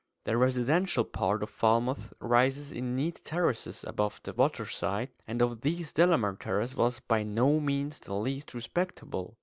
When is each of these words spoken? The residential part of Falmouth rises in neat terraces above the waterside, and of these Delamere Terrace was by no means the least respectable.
The 0.23 0.35
residential 0.35 1.03
part 1.03 1.43
of 1.43 1.51
Falmouth 1.51 2.11
rises 2.19 2.71
in 2.71 2.95
neat 2.95 3.21
terraces 3.23 3.83
above 3.87 4.19
the 4.23 4.33
waterside, 4.33 5.09
and 5.27 5.43
of 5.43 5.61
these 5.61 5.93
Delamere 5.93 6.37
Terrace 6.39 6.73
was 6.75 7.01
by 7.01 7.21
no 7.21 7.59
means 7.59 7.99
the 7.99 8.15
least 8.15 8.55
respectable. 8.55 9.37